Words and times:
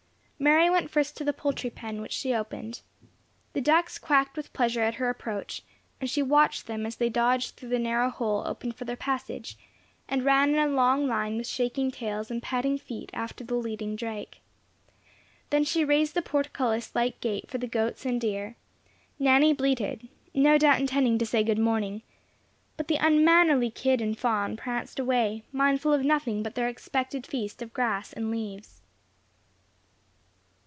Mary 0.43 0.71
went 0.71 0.89
first 0.89 1.15
to 1.15 1.23
the 1.23 1.33
poultry 1.33 1.69
pen, 1.69 2.01
which 2.01 2.11
she 2.11 2.33
opened. 2.33 2.81
The 3.53 3.61
ducks 3.61 3.99
quacked 3.99 4.35
with 4.35 4.51
pleasure 4.53 4.81
at 4.81 4.95
her 4.95 5.07
approach, 5.07 5.61
and 5.99 6.09
she 6.09 6.23
watched 6.23 6.65
them 6.65 6.83
as 6.87 6.95
they 6.95 7.09
dodged 7.09 7.55
through 7.55 7.69
the 7.69 7.77
narrow 7.77 8.09
hole 8.09 8.41
opened 8.47 8.75
for 8.75 8.85
their 8.85 8.95
passage, 8.95 9.55
and 10.09 10.25
ran 10.25 10.49
in 10.49 10.57
a 10.57 10.65
long 10.67 11.07
line 11.07 11.37
with 11.37 11.45
shaking 11.45 11.91
tails 11.91 12.31
and 12.31 12.41
patting 12.41 12.79
feet 12.79 13.11
after 13.13 13.43
the 13.43 13.53
leading 13.53 13.95
drake. 13.95 14.41
Then 15.51 15.63
she 15.63 15.85
raised 15.85 16.15
the 16.15 16.23
portcullis 16.23 16.95
like 16.95 17.21
gate 17.21 17.47
for 17.47 17.59
the 17.59 17.67
goats 17.67 18.03
and 18.03 18.19
deer; 18.19 18.55
Nanny 19.19 19.53
bleated, 19.53 20.07
no 20.33 20.57
doubt 20.57 20.79
intending 20.79 21.19
to 21.19 21.25
say 21.27 21.43
"good 21.43 21.59
morning," 21.59 22.01
but 22.77 22.87
the 22.87 22.97
unmannerly 22.99 23.69
kid 23.69 24.01
and 24.01 24.17
fawn 24.17 24.57
pranced 24.57 24.97
away, 24.97 25.43
mindful 25.51 25.93
of 25.93 26.03
nothing 26.03 26.41
but 26.41 26.55
their 26.55 26.67
expected 26.67 27.27
feast 27.27 27.61
of 27.61 27.73
grass 27.73 28.11
and 28.11 28.31
leaves. 28.31 28.79